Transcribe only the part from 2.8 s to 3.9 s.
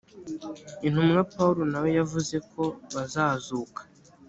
bazazuka